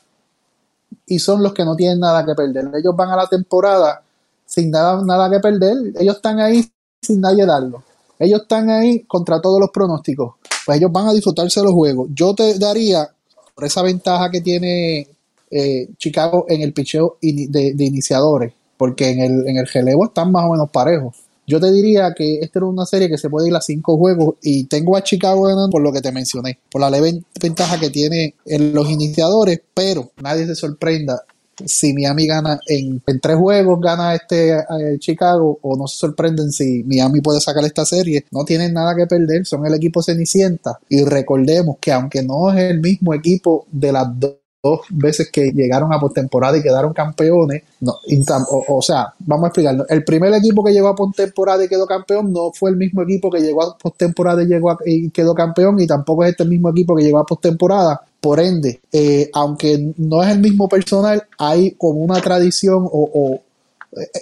[1.04, 2.70] y son los que no tienen nada que perder.
[2.74, 4.02] Ellos van a la temporada
[4.46, 5.76] sin nada, nada que perder.
[5.98, 6.66] Ellos están ahí
[7.02, 7.84] sin nadie darlo.
[8.18, 10.36] Ellos están ahí contra todos los pronósticos.
[10.64, 12.08] Pues ellos van a disfrutarse de los juegos.
[12.14, 13.06] Yo te daría,
[13.54, 15.06] por esa ventaja que tiene
[15.50, 20.44] eh, Chicago en el picheo de iniciadores, porque en el, en el relevo están más
[20.44, 21.16] o menos parejos.
[21.50, 24.36] Yo te diría que esta era una serie que se puede ir a cinco juegos
[24.40, 27.90] y tengo a Chicago ganando por lo que te mencioné, por la leve ventaja que
[27.90, 31.24] tiene en los iniciadores, pero nadie se sorprenda
[31.66, 36.84] si Miami gana en, tres juegos, gana este eh, Chicago, o no se sorprenden si
[36.84, 38.24] Miami puede sacar esta serie.
[38.30, 40.78] No tienen nada que perder, son el equipo Cenicienta.
[40.88, 45.53] Y recordemos que aunque no es el mismo equipo de las dos dos veces que
[45.53, 47.62] llegaron a postemporada y quedaron campeones.
[47.81, 47.94] No,
[48.68, 49.87] o, sea, vamos a explicarlo.
[49.88, 53.31] El primer equipo que llegó a postemporada y quedó campeón no fue el mismo equipo
[53.31, 56.94] que llegó a postemporada y, llegó y quedó campeón, y tampoco es este mismo equipo
[56.94, 58.01] que llegó a postemporada.
[58.20, 63.40] Por ende, eh, aunque no es el mismo personal, hay como una tradición o,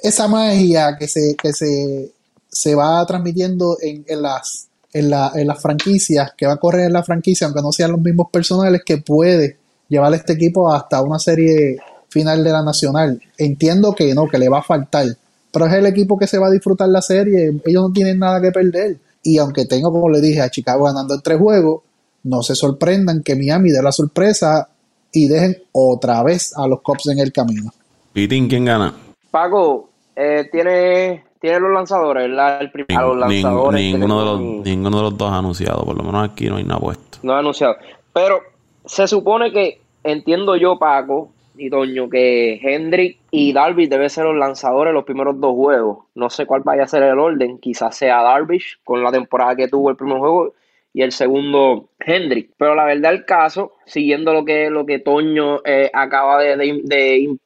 [0.03, 2.11] esa magia que se, que se,
[2.49, 6.87] se va transmitiendo en, en las en, la, en las franquicias, que va a correr
[6.87, 11.03] en la franquicia, aunque no sean los mismos personales, que puede llevar este equipo hasta
[11.03, 13.21] una serie final de la Nacional.
[13.37, 15.07] Entiendo que no, que le va a faltar,
[15.53, 18.41] pero es el equipo que se va a disfrutar la serie, ellos no tienen nada
[18.41, 18.97] que perder.
[19.23, 21.83] Y aunque tengo, como le dije, a Chicago ganando en tres juegos,
[22.25, 24.69] no se sorprendan que Miami dé la sorpresa
[25.13, 27.73] y dejen otra vez a los Cops en el camino.
[28.13, 28.95] Pitín, ¿quién gana?
[29.31, 33.81] Paco, eh, tiene, tiene los lanzadores, El los lanzadores.
[33.81, 36.65] ninguno, de los, ninguno de los dos ha anunciado, por lo menos aquí no hay
[36.65, 37.19] nada puesto.
[37.23, 37.75] No ha anunciado.
[38.13, 38.41] Pero
[38.89, 44.37] se supone que, entiendo yo, Paco y Doño, que Hendrick y Darvish deben ser los
[44.37, 46.07] lanzadores los primeros dos juegos.
[46.15, 47.59] No sé cuál vaya a ser el orden.
[47.59, 50.55] Quizás sea Darvish con la temporada que tuvo el primer juego
[50.95, 52.51] y el segundo Hendrick.
[52.57, 57.37] Pero la verdad el caso, siguiendo lo que lo que Toño eh, acaba de,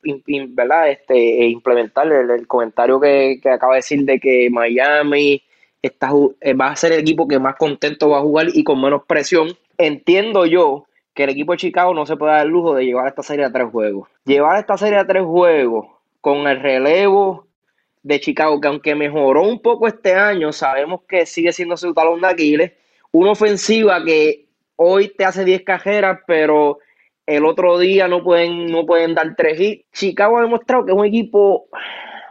[0.51, 0.91] ¿verdad?
[0.91, 5.43] Este, implementar, el, comentario que, acaba de decir de que Miami
[5.81, 8.81] está, eh, va a ser el equipo que más contento va a jugar y con
[8.81, 9.49] menos presión.
[9.77, 13.07] Entiendo yo que el equipo de Chicago no se puede dar el lujo de llevar
[13.09, 14.09] esta serie a tres juegos.
[14.25, 15.87] Llevar esta serie a tres juegos
[16.21, 17.47] con el relevo
[18.03, 22.21] de Chicago, que aunque mejoró un poco este año, sabemos que sigue siendo su talón
[22.21, 22.73] de Aquiles.
[23.11, 24.47] Una ofensiva que
[24.77, 26.79] hoy te hace 10 cajeras, pero
[27.27, 29.85] el otro día no pueden, no pueden dar tres hits.
[29.93, 31.67] Chicago ha demostrado que es un equipo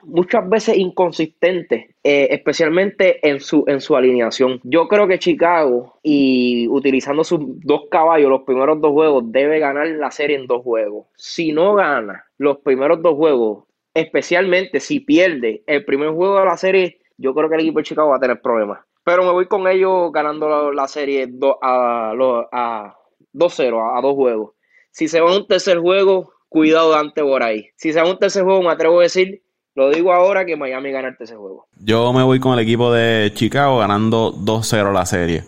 [0.03, 4.59] muchas veces inconsistente, eh, especialmente en su, en su alineación.
[4.63, 9.87] Yo creo que Chicago, y utilizando sus dos caballos, los primeros dos juegos, debe ganar
[9.87, 11.07] la serie en dos juegos.
[11.15, 16.57] Si no gana los primeros dos juegos, especialmente si pierde el primer juego de la
[16.57, 18.79] serie, yo creo que el equipo de Chicago va a tener problemas.
[19.03, 21.27] Pero me voy con ellos ganando la, serie
[21.61, 22.11] a,
[22.51, 22.97] a
[23.33, 24.51] 2-0, a, dos juegos.
[24.91, 27.69] Si se va a un tercer juego, cuidado Dante por ahí.
[27.75, 29.41] Si se va a un tercer juego, me atrevo a decir
[29.75, 31.65] lo digo ahora que Miami ganarte ese juego.
[31.79, 35.43] Yo me voy con el equipo de Chicago ganando 2-0 la serie.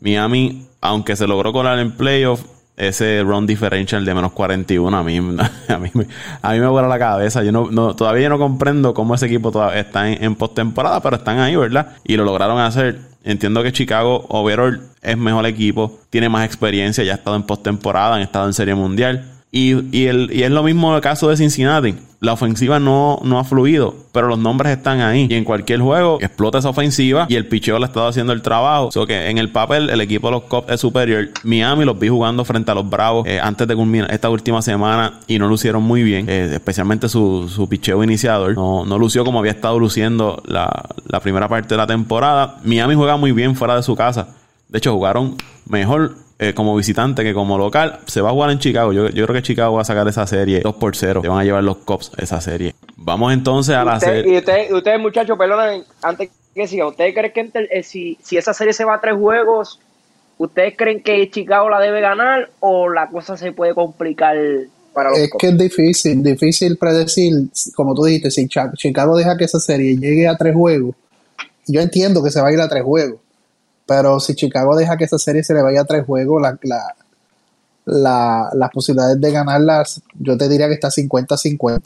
[0.00, 2.44] Miami, aunque se logró colar en playoff,
[2.76, 5.16] ese run differential de menos 41 a mí,
[5.68, 5.90] a mí,
[6.42, 7.42] a mí me vuela la cabeza.
[7.42, 11.56] Yo no, todavía no comprendo cómo ese equipo todavía está en, postemporada, pero están ahí,
[11.56, 11.96] ¿verdad?
[12.04, 12.98] Y lo lograron hacer.
[13.24, 18.14] Entiendo que Chicago overall es mejor equipo, tiene más experiencia, ya ha estado en postemporada,
[18.14, 19.24] han estado en Serie Mundial.
[19.50, 23.38] Y, y, el, y es lo mismo el caso de Cincinnati la ofensiva no, no
[23.38, 25.28] ha fluido, pero los nombres están ahí.
[25.30, 28.42] Y en cualquier juego explota esa ofensiva y el picheo le ha estado haciendo el
[28.42, 28.90] trabajo.
[28.94, 31.28] O que en el papel el equipo de los Cubs es superior.
[31.44, 35.20] Miami los vi jugando frente a los Bravos eh, antes de culminar esta última semana
[35.28, 38.54] y no lucieron muy bien, eh, especialmente su, su picheo iniciador.
[38.56, 42.58] No, no lució como había estado luciendo la, la primera parte de la temporada.
[42.64, 44.34] Miami juega muy bien fuera de su casa.
[44.68, 45.36] De hecho, jugaron
[45.68, 48.00] mejor eh, como visitante que como local.
[48.06, 48.92] Se va a jugar en Chicago.
[48.92, 51.22] Yo, creo que Chicago va a sacar esa serie 2 por 0.
[51.22, 52.74] Se van a llevar los Cops esa serie.
[52.96, 54.34] Vamos entonces a la serie.
[54.34, 58.54] Y ustedes, usted, muchachos, perdón, antes que siga, ¿ustedes creen que eh, si, si esa
[58.54, 59.80] serie se va a tres juegos,
[60.38, 64.36] ¿ustedes creen que Chicago la debe ganar o la cosa se puede complicar
[64.92, 67.32] para los Es que es difícil, difícil predecir,
[67.74, 70.94] como tú dijiste, si Chicago deja que esa serie llegue a tres juegos,
[71.66, 73.20] yo entiendo que se va a ir a tres juegos,
[73.88, 76.58] pero si Chicago deja que esa serie se le vaya a tres juegos, la,
[77.86, 81.80] la, las posibilidades de ganarlas, yo te diría que está 50-50.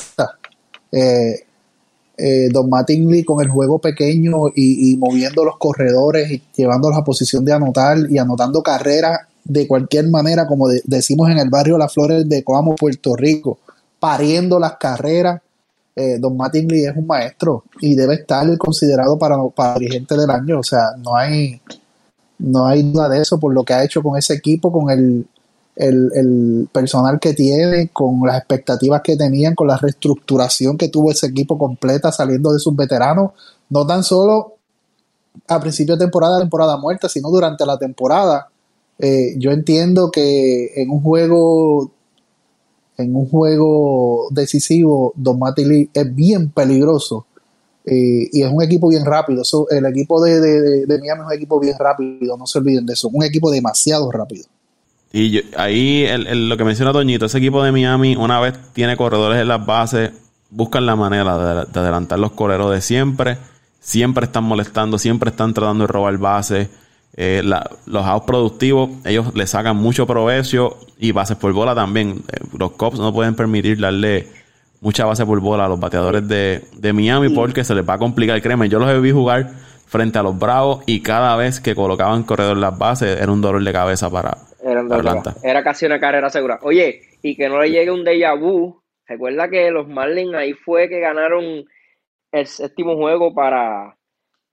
[0.90, 1.44] Eh,
[2.18, 7.44] eh, Don Mattingly con el juego pequeño y, moviendo los corredores y llevándolos a posición
[7.44, 12.28] de anotar y anotando carreras de cualquier manera, como decimos en el barrio Las Flores
[12.28, 13.60] de Coamo, Puerto Rico,
[14.00, 15.40] pariendo las carreras.
[15.94, 20.58] Eh, Don Mattingly es un maestro y debe estar considerado para, para dirigente del año.
[20.58, 21.60] O sea, no hay,
[22.42, 25.26] no hay duda de eso por lo que ha hecho con ese equipo, con el,
[26.72, 31.57] personal que tiene, con las expectativas que tenían, con la reestructuración que tuvo ese equipo
[31.57, 33.31] completa saliendo de sus veteranos,
[33.70, 34.57] no tan solo
[35.48, 38.48] a principio de temporada, temporada muerta, sino durante la temporada.
[38.98, 41.90] Eh, yo entiendo que en un juego
[42.98, 47.26] en un juego decisivo, Don Mattingly es bien peligroso
[47.85, 49.42] y es un equipo bien rápido.
[49.71, 53.09] el equipo de, de, Miami es un equipo bien rápido, no se olviden de eso.
[53.09, 54.45] Un equipo demasiado rápido.
[55.12, 59.49] Y ahí lo que menciona Toñito, ese equipo de Miami, una vez tiene corredores en
[59.49, 60.12] las bases,
[60.49, 63.37] buscan la manera de, adelantar los correros de siempre.
[63.81, 66.68] Siempre están molestando, siempre están tratando de robar bases.
[67.14, 72.23] Eh, los outs productivos, ellos le sacan mucho provecho y bases por bola también.
[72.33, 74.29] Eh, los Cops no pueden permitir darle
[74.83, 78.42] mucha base por bola a los bateadores de, Miami porque se les va a complicar.
[78.42, 79.49] Créeme, yo los vi jugar
[79.87, 83.40] frente a los Bravos y cada vez que colocaban corredor en las bases era un
[83.40, 84.37] dolor de cabeza para,
[84.90, 85.37] Atlanta.
[85.42, 86.59] Era casi una carrera segura.
[86.62, 88.83] Oye, y que no le llegue un déjà vu.
[89.07, 91.64] Recuerda que los Marlins ahí fue que ganaron
[92.33, 93.97] el séptimo juego para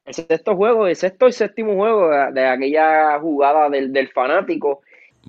[0.06, 4.82] el sexto juego, el sexto y séptimo juego de, aquella jugada del, del, fanático.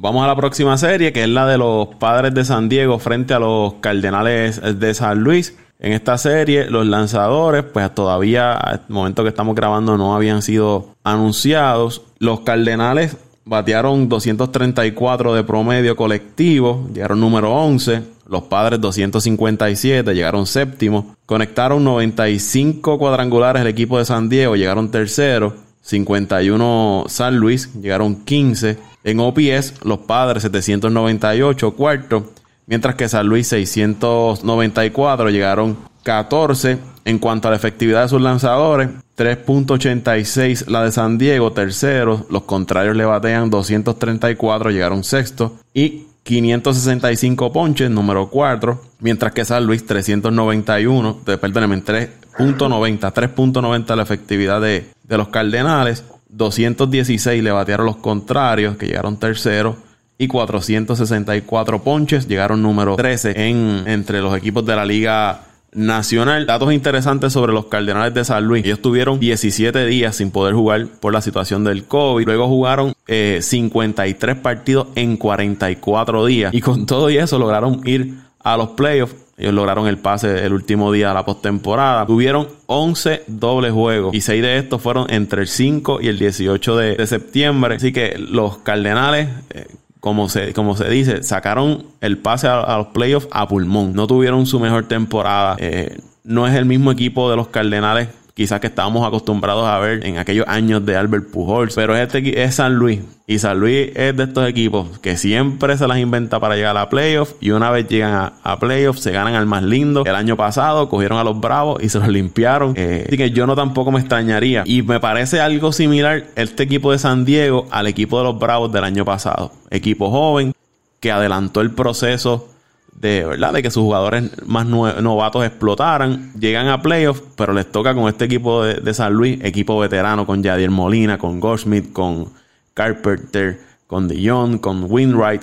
[0.02, 3.34] Vamos a la próxima serie, que es la de los padres de San Diego frente
[3.34, 5.54] a los Cardenales de San Luis.
[5.78, 10.94] En esta serie, los lanzadores, pues todavía al momento que estamos grabando no habían sido
[11.04, 12.00] anunciados.
[12.18, 18.02] Los Cardenales batearon 234 de promedio colectivo, llegaron número 11.
[18.26, 21.14] Los padres 257, llegaron séptimo.
[21.26, 25.68] Conectaron 95 cuadrangulares el equipo de San Diego, llegaron tercero.
[25.82, 28.78] 51 San Luis, llegaron 15.
[29.02, 32.32] En OPS, los padres 798, cuarto.
[32.66, 36.78] Mientras que San Luis 694, llegaron 14.
[37.04, 42.26] En cuanto a la efectividad de sus lanzadores, 3.86 la de San Diego, tercero.
[42.30, 45.56] Los contrarios le batean 234, llegaron sexto.
[45.74, 48.80] Y 565 ponches, número 4.
[49.00, 56.04] Mientras que San Luis 391, perdónenme, 3.90, 3.90 la efectividad de, de los Cardenales.
[56.28, 59.76] 216 le batearon los contrarios, que llegaron tercero.
[60.18, 66.46] Y 464 ponches, llegaron número 13 en, entre los equipos de la Liga Nacional.
[66.46, 68.64] Datos interesantes sobre los Cardenales de San Luis.
[68.64, 72.26] Ellos tuvieron 17 días sin poder jugar por la situación del COVID.
[72.26, 76.54] Luego jugaron 53 eh, partidos en 44 días.
[76.54, 79.14] Y con todo y eso lograron ir a los playoffs.
[79.36, 82.04] Ellos lograron el pase el último día de la postemporada.
[82.04, 86.76] Tuvieron 11 dobles juegos y 6 de estos fueron entre el 5 y el 18
[86.76, 87.76] de, septiembre.
[87.76, 89.66] Así que los Cardenales eh,
[90.00, 93.92] como se, como se dice, sacaron el pase a, los playoffs a pulmón.
[93.94, 95.56] No tuvieron su mejor temporada.
[95.58, 98.08] Eh, no es el mismo equipo de los Cardenales
[98.40, 102.54] quizás que estábamos acostumbrados a ver en aquellos años de Albert Pujols, pero este es
[102.54, 106.56] San Luis y San Luis es de estos equipos que siempre se las inventa para
[106.56, 110.06] llegar a playoffs y una vez llegan a, playoffs se ganan al más lindo.
[110.06, 113.46] El año pasado cogieron a los Bravos y se los limpiaron, eh, así que yo
[113.46, 117.88] no tampoco me extrañaría y me parece algo similar este equipo de San Diego al
[117.88, 120.54] equipo de los Bravos del año pasado, equipo joven
[120.98, 122.49] que adelantó el proceso
[122.92, 127.94] de verdad de que sus jugadores más novatos explotaran, llegan a playoffs, pero les toca
[127.94, 132.28] con este equipo de, San Luis, equipo veterano con Jadier Molina, con Goldschmidt, con
[132.74, 135.42] Carpenter, con Dion, con Winwright,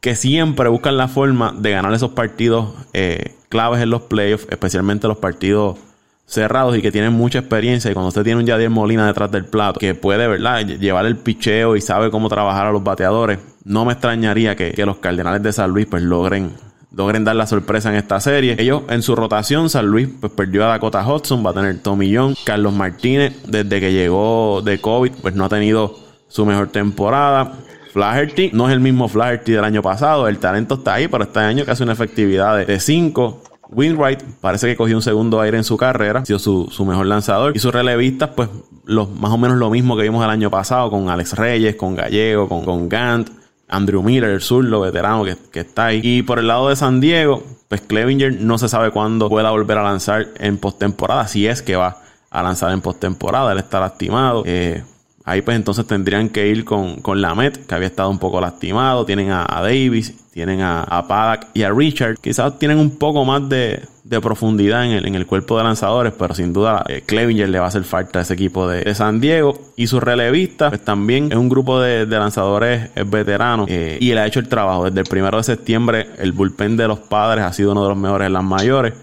[0.00, 5.06] que siempre buscan la forma de ganar esos partidos eh, claves en los playoffs, especialmente
[5.06, 5.78] los partidos
[6.24, 7.90] cerrados y que tienen mucha experiencia.
[7.90, 11.16] Y cuando usted tiene un Jadier Molina detrás del plato, que puede, ¿verdad?, llevar el
[11.16, 15.42] picheo y sabe cómo trabajar a los bateadores, no me extrañaría que, que los Cardenales
[15.42, 16.52] de San Luis pues logren
[16.92, 18.56] logren dar la sorpresa en esta serie.
[18.58, 22.10] Ellos en su rotación, San Luis pues perdió a Dakota Hudson, va a tener Tommy
[22.10, 25.96] Young, Carlos Martínez, desde que llegó de COVID, pues no ha tenido
[26.28, 27.52] su mejor temporada.
[27.92, 31.40] Flaherty no es el mismo Flaherty del año pasado, el talento está ahí, pero este
[31.40, 33.42] año hace una efectividad de 5.
[33.72, 37.06] Winwright parece que cogió un segundo aire en su carrera, ha sido su, su, mejor
[37.06, 37.52] lanzador.
[37.54, 38.48] Y sus relevistas, pues
[38.84, 41.94] los, más o menos lo mismo que vimos el año pasado con Alex Reyes, con
[41.94, 43.39] Gallego, con, con Gant.
[43.70, 46.00] Andrew Miller, el zurdo veterano que, que, está ahí.
[46.02, 49.78] Y por el lado de San Diego, pues Clevinger no se sabe cuándo pueda volver
[49.78, 51.98] a lanzar en postemporada, si es que va
[52.30, 54.42] a lanzar en postemporada, él está lastimado.
[54.46, 54.82] Eh,
[55.24, 59.04] ahí pues entonces tendrían que ir con, con Lamet, que había estado un poco lastimado.
[59.04, 62.16] Tienen a, Davis, tienen a, a Paddock y a Richard.
[62.20, 66.12] Quizás tienen un poco más de, de profundidad en el, en el cuerpo de lanzadores,
[66.18, 69.20] pero sin duda eh, Clevinger le va a hacer falta a ese equipo de, San
[69.20, 69.56] Diego.
[69.76, 74.26] Y su relevista, pues también es un grupo de, lanzadores veteranos eh, y él ha
[74.26, 74.86] hecho el trabajo.
[74.86, 77.98] Desde el primero de septiembre, el bullpen de los padres ha sido uno de los
[77.98, 78.94] mejores en las mayores.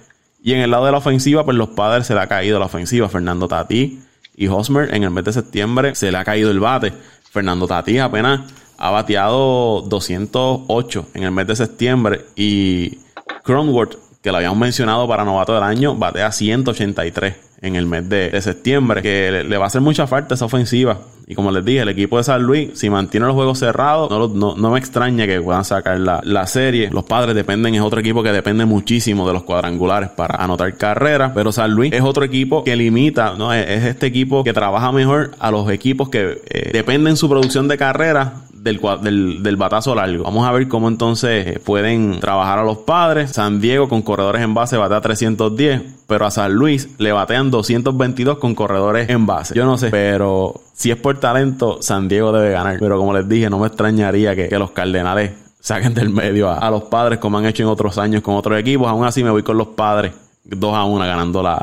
[0.43, 2.65] Y en el lado de la ofensiva, pues los padres se le ha caído la
[2.65, 3.07] ofensiva.
[3.07, 4.01] Fernando Tati
[4.35, 6.91] y Hosmer en el mes de septiembre se le ha caído el bate.
[7.31, 8.41] Fernando Tati apenas
[8.77, 12.97] ha bateado 208 en el mes de septiembre y
[13.45, 18.41] Cronworth que lo habíamos mencionado para novato del año, batea 183 en el mes de,
[18.41, 20.99] septiembre, que le, va a hacer mucha falta esa ofensiva
[21.29, 24.55] Y como les dije, el equipo de San Luis, si mantiene los juegos cerrados, no,
[24.55, 26.89] no, me extraña que puedan sacar la, la, serie.
[26.89, 31.33] Los padres dependen, es otro equipo que depende muchísimo de los cuadrangulares para anotar carreras.
[31.35, 33.51] Pero San Luis es otro equipo que limita, ¿no?
[33.51, 37.77] Es, este equipo que trabaja mejor a los equipos que eh, dependen su producción de
[37.77, 40.23] carreras del, del, batazo largo.
[40.23, 43.31] Vamos a ver cómo entonces eh, pueden trabajar a los padres.
[43.31, 48.37] San Diego con corredores en base batea 310, pero a San Luis le batean 222
[48.37, 49.55] con corredores en base.
[49.55, 52.77] Yo no sé, pero si es por talento, San Diego debe ganar.
[52.79, 56.83] Pero como les dije, no me extrañaría que, los Cardenales saquen del medio a, los
[56.83, 58.87] padres como han hecho en otros años con otros equipos.
[58.87, 60.13] Aún así me voy con los padres
[60.45, 61.61] 2 a 1 ganando la...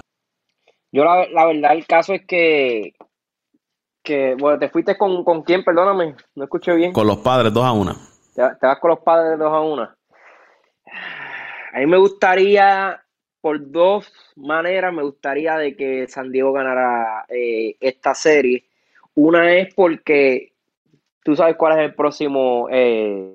[0.92, 2.94] Yo la, la verdad el caso es que
[4.04, 6.92] que, bueno, te fuiste con, con quién, perdóname, no escuché bien.
[6.92, 7.96] Con los padres, 2 a 1.
[8.34, 9.82] Te, vas con los padres 2 a 1.
[11.72, 13.02] A mí me gustaría,
[13.40, 18.68] por dos maneras, me gustaría de que San Diego ganara eh, esta serie.
[19.14, 20.52] Una es porque
[21.22, 23.32] tú sabes cuál es el próximo eh,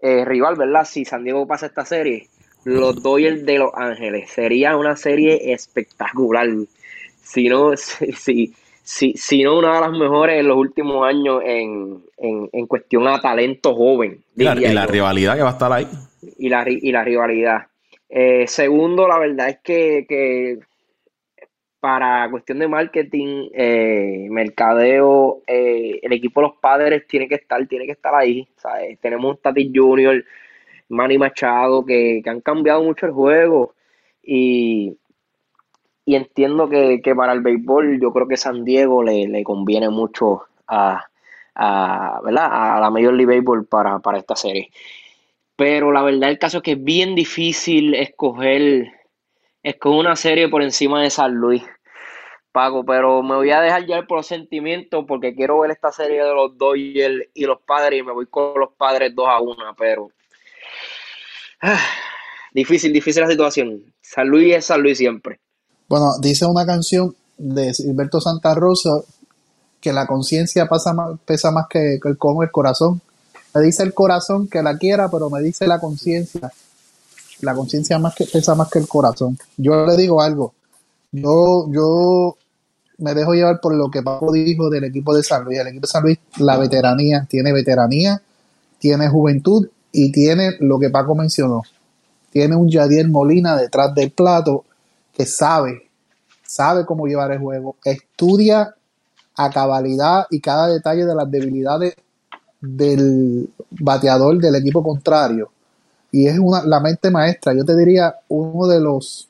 [0.00, 0.84] eh, rival, ¿verdad?
[0.84, 2.28] Si San Diego pasa esta serie,
[2.64, 4.30] los Dodgers de Los Ángeles.
[4.30, 6.48] Sería una serie espectacular.
[7.22, 12.02] Si no, si, si, si no una de las mejores en los últimos años en,
[12.18, 14.22] en, cuestión a talento joven.
[14.36, 15.88] Y la, rivalidad que va a estar ahí.
[16.38, 17.66] Y la, y la rivalidad.
[18.08, 20.58] Eh, segundo, la verdad es que,
[21.84, 27.66] para cuestión de marketing, eh, mercadeo, eh, el equipo de los padres tiene que estar,
[27.66, 28.48] tiene que estar ahí.
[29.02, 30.24] Tenemos un Tati Junior,
[30.88, 33.74] Manny Machado, que, que han cambiado mucho el juego.
[34.22, 34.96] Y,
[36.06, 41.04] y entiendo que, para el béisbol yo creo que San Diego le, conviene mucho a,
[41.54, 42.48] a, ¿verdad?
[42.50, 44.70] a la Major League Baseball para, para esta serie.
[45.54, 48.90] Pero la verdad el caso es que es bien difícil escoger,
[49.64, 51.62] escoger una serie por encima de San Luis.
[52.52, 56.22] Pago, pero me voy a dejar ya por los sentimientos porque quiero ver esta serie
[56.22, 59.56] de los Dodgers y los padres y me voy con los padres 2 a 1,
[59.76, 60.10] pero
[61.62, 61.80] ah,
[62.52, 63.82] difícil, difícil la situación.
[64.00, 65.40] San Luis es San Luis siempre.
[65.88, 68.90] Bueno, dice una canción de Silberto Santa Rosa
[69.80, 73.00] que la conciencia pesa más que, el como el corazón.
[73.52, 76.52] Me dice el corazón que la quiera, pero me dice la conciencia.
[77.44, 79.38] La conciencia más que pesa más que el corazón.
[79.56, 80.54] Yo le digo algo.
[81.12, 82.36] Yo, yo
[82.98, 85.58] me dejo llevar por lo que Paco dijo del equipo de San Luis.
[85.58, 88.20] El equipo de San Luis, la veteranía, tiene veteranía,
[88.78, 91.62] tiene juventud y tiene lo que Paco mencionó.
[92.30, 94.64] Tiene un Yadier Molina detrás del plato
[95.12, 95.88] que sabe,
[96.44, 98.74] sabe cómo llevar el juego, estudia
[99.36, 101.94] a cabalidad y cada detalle de las debilidades
[102.60, 105.50] del bateador del equipo contrario.
[106.14, 109.28] Y es una, la mente maestra, yo te diría, uno de los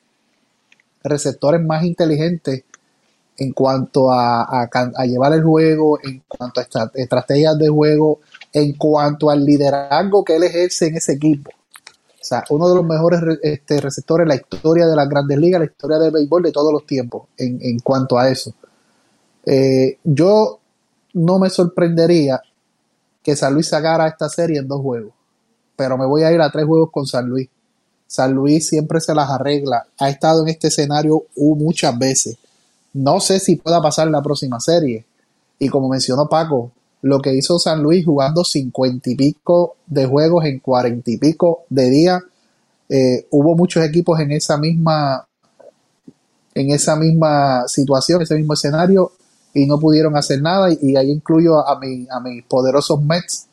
[1.03, 2.63] receptores más inteligentes
[3.37, 8.19] en cuanto a, a, llevar el juego, en cuanto a estrategias de juego,
[8.53, 11.49] en cuanto al liderazgo que él ejerce en ese equipo.
[11.49, 15.61] O sea, uno de los mejores este, receptores en la historia de las grandes ligas,
[15.61, 18.53] la historia del béisbol de todos los tiempos, en, cuanto a eso.
[19.43, 20.59] Eh, yo
[21.13, 22.39] no me sorprendería
[23.23, 25.14] que San Luis sacara esta serie en dos juegos,
[25.75, 27.49] pero me voy a ir a tres juegos con San Luis.
[28.07, 32.37] San Luis siempre se las arregla, ha estado en este escenario muchas veces.
[32.93, 35.05] No sé si pueda pasar la próxima serie.
[35.59, 36.71] Y como mencionó Paco,
[37.01, 41.63] lo que hizo San Luis jugando cincuenta y pico de juegos en cuarenta y pico
[41.69, 42.23] de días.
[42.87, 45.27] Eh, hubo muchos equipos en esa misma
[46.53, 49.11] en esa misma situación, ese mismo escenario
[49.53, 53.47] y no pudieron hacer nada y, ahí incluyo a, mi, a mis poderosos Mets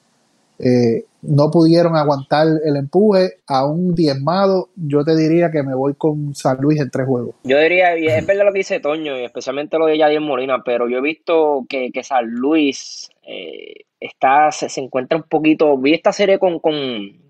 [0.65, 5.95] eh, no pudieron aguantar el empuje a un diezmado, yo te diría que me voy
[5.95, 7.35] con San Luis en tres juegos.
[7.43, 10.89] Yo diría, y es verdad lo que dice Toño, especialmente lo de Yadier Molina, pero
[10.89, 16.13] yo he visto que, que San Luis eh, está, se, encuentra un poquito, vi esta
[16.13, 16.75] serie con, con,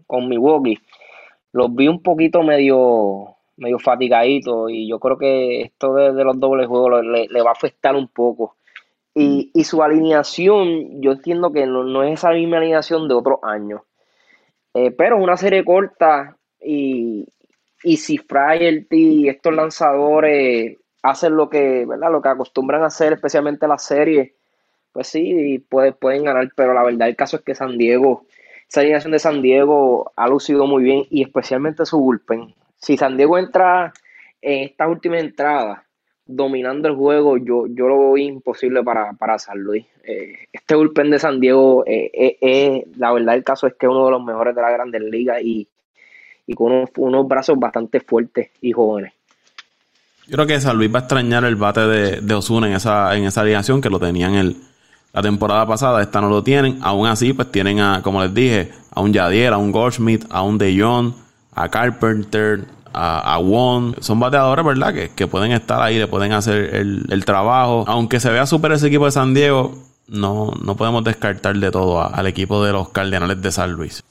[0.06, 0.78] con Milwaukee,
[1.52, 6.66] los vi un poquito medio medio fatigaditos y yo creo que esto de, los dobles
[6.66, 8.56] juegos le, le va a afectar un poco.
[9.14, 13.82] Y, y su alineación, yo entiendo que no, es esa misma alineación de otros años.
[14.74, 17.26] Eh, pero es una serie corta y,
[17.82, 22.10] y si Fryerty y estos lanzadores hacen lo que, ¿verdad?
[22.10, 24.32] lo que acostumbran a hacer, especialmente las series,
[24.92, 26.50] pues sí, puede, pueden ganar.
[26.56, 28.24] Pero la verdad, el caso es que San Diego,
[28.68, 32.54] esa alineación de San Diego ha lucido muy bien y especialmente su bullpen.
[32.76, 33.92] Si San Diego entra
[34.40, 35.82] en estas últimas entradas
[36.36, 39.84] dominando el juego, yo, yo lo veo imposible para, para San Luis.
[40.04, 43.90] Eh, este bullpen de San Diego, eh, eh, la verdad el caso es que es
[43.90, 45.68] uno de los mejores de la Grandes Ligas y,
[46.54, 49.12] con unos, brazos bastante fuertes y jóvenes.
[50.26, 53.16] Yo creo que San Luis va a extrañar el bate de, de Osuna en esa,
[53.16, 54.56] en esa alineación que lo tenía en el
[55.12, 56.78] la temporada pasada, esta no lo tienen.
[56.80, 60.42] Aún así, pues tienen a, como les dije, a un Yadier, a un Goldschmidt, a
[60.42, 61.12] un De Jong,
[61.54, 63.96] a Carpenter, a, a Won.
[64.00, 64.92] Son bateadores, ¿verdad?
[64.94, 67.84] Que, que, pueden estar ahí, le pueden hacer el, el trabajo.
[67.86, 69.74] Aunque se vea súper ese equipo de San Diego,
[70.08, 74.02] no, no podemos descartar de todo al equipo de los Cardenales de San Luis.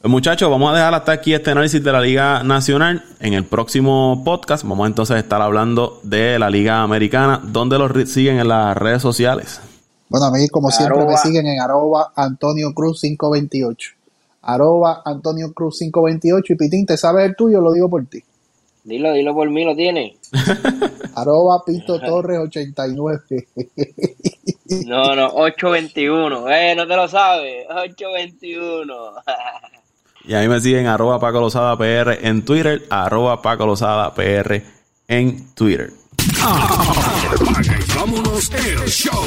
[0.00, 3.02] Pues muchachos, vamos a dejar hasta aquí este análisis de la Liga Nacional.
[3.18, 8.08] En el próximo podcast vamos entonces a estar hablando de la Liga Americana, donde los
[8.08, 9.60] siguen en las redes sociales.
[10.08, 13.95] Bueno, a mí como siempre me siguen en arroba Antonio Cruz 528.
[14.46, 17.60] Arroba Antonio Cruz 528 y Pitín, ¿te sabes el tuyo?
[17.60, 18.22] Lo digo por ti.
[18.84, 20.16] Dilo, dilo por mí, lo tiene.
[21.16, 23.20] arroba Pinto Torres 89.
[24.86, 26.48] no, no, 821.
[26.48, 27.66] Eh, no te lo sabes.
[27.68, 28.94] 821.
[30.26, 34.62] Y ahí me siguen arroba Paco Lozada PR en Twitter, arroba Paco Lozada PR
[35.08, 35.90] en Twitter.
[36.40, 37.34] Ah,
[37.96, 39.26] vámonos el show.